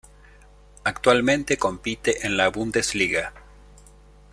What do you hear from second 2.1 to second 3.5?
en la Bundesliga.